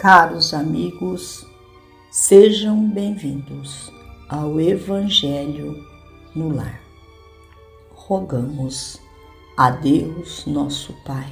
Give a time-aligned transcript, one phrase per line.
[0.00, 1.46] Caros amigos,
[2.10, 3.92] sejam bem-vindos
[4.30, 5.76] ao Evangelho
[6.34, 6.80] no Lar.
[7.92, 8.98] Rogamos
[9.58, 11.30] a Deus, nosso Pai,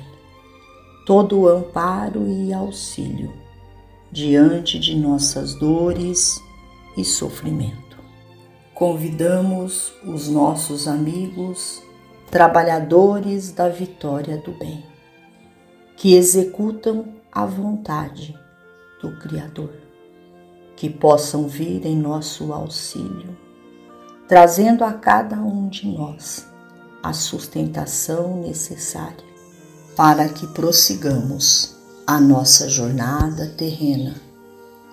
[1.06, 3.33] todo o amparo e auxílio
[4.12, 6.39] diante de nossas dores
[6.95, 7.97] e sofrimento.
[8.75, 11.83] Convidamos os nossos amigos,
[12.30, 14.84] trabalhadores da vitória do bem,
[15.97, 18.37] que executam a vontade
[19.01, 19.73] do Criador,
[20.77, 23.37] que possam vir em nosso auxílio,
[24.27, 26.47] trazendo a cada um de nós
[27.03, 29.27] a sustentação necessária
[29.97, 34.14] para que prossigamos a nossa jornada terrena,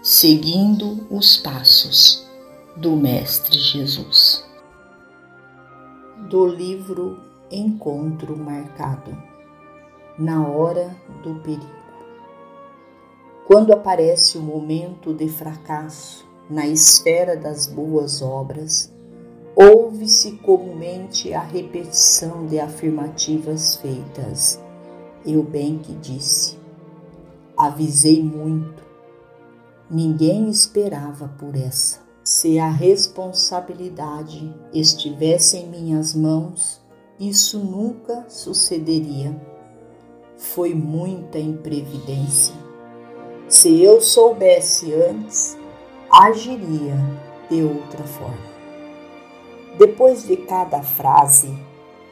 [0.02, 2.28] seguindo os passos
[2.76, 4.44] do Mestre Jesus.
[6.30, 7.20] Do livro
[7.52, 9.16] Encontro Marcado,
[10.18, 11.85] na hora do perigo.
[13.56, 18.94] Quando aparece o momento de fracasso na esfera das boas obras,
[19.56, 24.62] ouve-se comumente a repetição de afirmativas feitas.
[25.26, 26.58] Eu bem que disse,
[27.56, 28.84] avisei muito,
[29.90, 32.02] ninguém esperava por essa.
[32.26, 36.82] Se a responsabilidade estivesse em minhas mãos,
[37.18, 39.34] isso nunca sucederia.
[40.36, 42.65] Foi muita imprevidência
[43.48, 45.58] se eu soubesse antes,
[46.12, 46.96] agiria
[47.50, 48.56] de outra forma.
[49.78, 51.56] Depois de cada frase,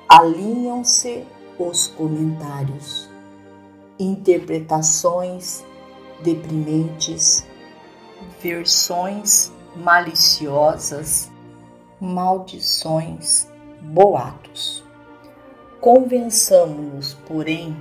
[0.07, 1.25] alinham-se
[1.57, 3.09] os comentários,
[3.97, 5.63] interpretações
[6.23, 7.45] deprimentes,
[8.41, 11.31] versões maliciosas,
[11.99, 13.47] maldições,
[13.81, 14.83] boatos.
[15.81, 17.75] Convençamos-nos, porém,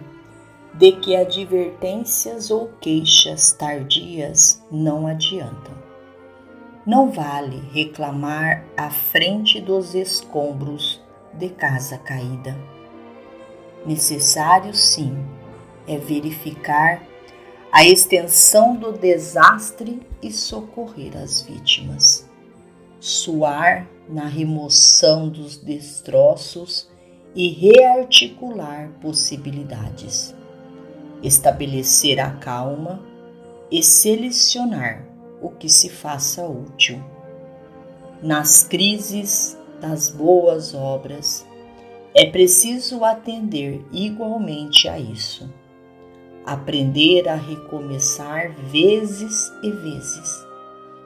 [0.74, 5.74] de que advertências ou queixas tardias não adiantam.
[6.86, 11.00] Não vale reclamar à frente dos escombros
[11.34, 12.56] de casa caída.
[13.84, 15.16] Necessário, sim,
[15.86, 17.02] é verificar
[17.70, 22.28] a extensão do desastre e socorrer as vítimas.
[22.98, 26.88] Suar na remoção dos destroços
[27.34, 30.34] e rearticular possibilidades
[31.22, 33.00] estabelecer a calma
[33.70, 35.06] e selecionar
[35.40, 37.02] o que se faça útil.
[38.22, 41.46] Nas crises das boas obras,
[42.14, 45.50] é preciso atender igualmente a isso.
[46.44, 50.46] Aprender a recomeçar vezes e vezes,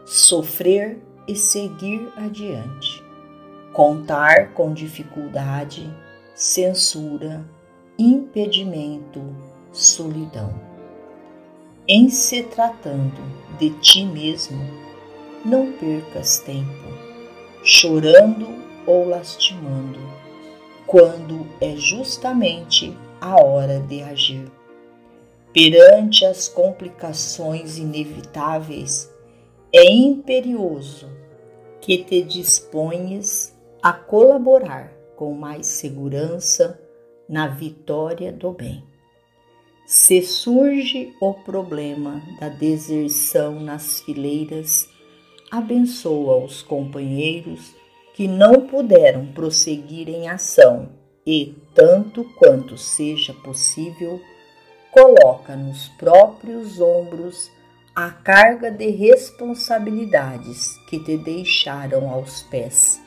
[0.04, 0.98] sofrer
[1.28, 3.04] e seguir adiante,
[3.72, 5.94] contar com dificuldade,
[6.34, 7.44] censura,
[7.98, 9.22] impedimento,
[9.76, 10.54] solidão.
[11.86, 13.20] Em se tratando
[13.58, 14.58] de ti mesmo,
[15.44, 16.88] não percas tempo,
[17.62, 18.48] chorando
[18.86, 20.00] ou lastimando,
[20.86, 24.50] quando é justamente a hora de agir.
[25.52, 29.12] Perante as complicações inevitáveis,
[29.72, 31.08] é imperioso
[31.80, 36.80] que te disponhas a colaborar com mais segurança
[37.28, 38.95] na vitória do bem.
[39.86, 44.88] Se surge o problema da deserção nas fileiras,
[45.48, 47.72] abençoa os companheiros
[48.12, 50.88] que não puderam prosseguir em ação
[51.24, 54.20] e, tanto quanto seja possível,
[54.90, 57.48] coloca nos próprios ombros
[57.94, 63.00] a carga de responsabilidades que te deixaram aos pés.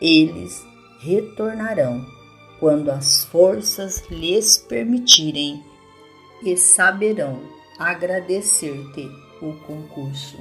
[0.00, 0.60] Eles
[0.98, 2.04] retornarão
[2.58, 5.69] quando as forças lhes permitirem
[6.42, 7.40] e saberão
[7.78, 9.10] agradecer-te
[9.40, 10.38] o concurso.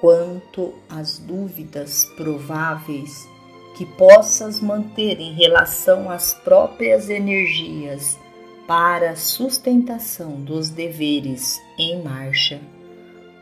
[0.00, 3.28] Quanto às dúvidas prováveis
[3.76, 8.18] que possas manter em relação às próprias energias
[8.66, 12.60] para a sustentação dos deveres em marcha,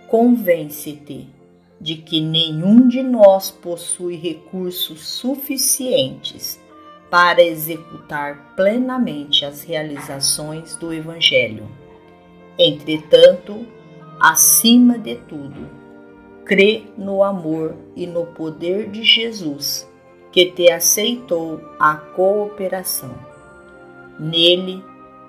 [0.09, 1.29] convence-te
[1.81, 6.59] de que nenhum de nós possui recursos suficientes
[7.11, 11.69] para executar plenamente as realizações do Evangelho.
[12.59, 13.67] Entretanto,
[14.21, 15.69] acima de tudo,
[16.45, 19.89] crê no amor e no poder de Jesus,
[20.33, 23.15] que te aceitou a cooperação.
[24.19, 24.85] Nele,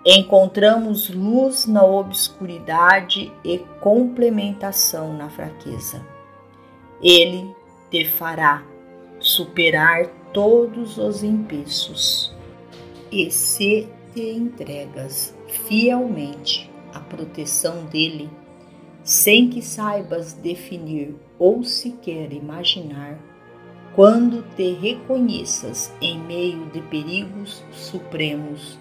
[0.05, 6.05] encontramos luz na obscuridade e complementação na fraqueza.
[7.01, 7.53] Ele
[7.91, 8.63] te fará
[9.19, 12.33] superar todos os empeços.
[13.11, 18.29] E se te entregas fielmente à proteção dele,
[19.03, 23.19] sem que saibas definir ou sequer imaginar,
[23.95, 28.77] quando te reconheças em meio de perigos supremos,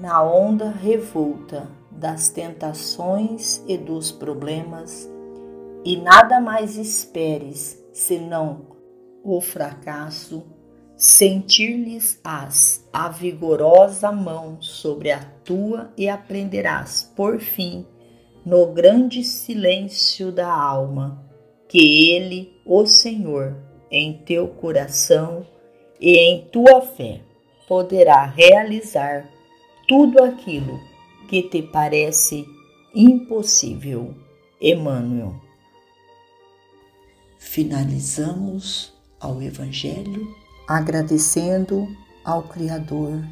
[0.00, 5.10] na onda revolta das tentações e dos problemas,
[5.84, 8.66] e nada mais esperes senão
[9.24, 10.44] o fracasso,
[10.98, 17.86] sentir-lhes-ás a vigorosa mão sobre a tua e aprenderás, por fim,
[18.44, 21.24] no grande silêncio da alma,
[21.68, 23.56] que Ele, o Senhor,
[23.88, 25.46] em teu coração
[26.00, 27.20] e em tua fé,
[27.68, 29.30] poderá realizar
[29.86, 30.80] tudo aquilo
[31.28, 32.44] que te parece
[32.92, 34.14] impossível.
[34.60, 35.36] Emmanuel.
[37.38, 40.26] Finalizamos ao Evangelho
[40.68, 41.88] agradecendo
[42.22, 43.24] ao Criador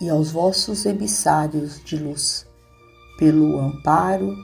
[0.00, 2.46] e aos vossos emissários de luz
[3.18, 4.36] pelo amparo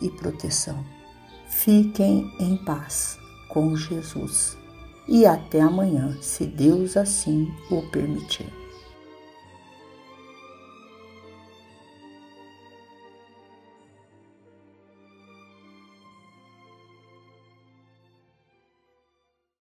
[0.00, 0.84] e proteção.
[1.48, 3.18] Fiquem em paz
[3.48, 4.56] com Jesus
[5.08, 8.61] e até amanhã, se Deus assim o permitir.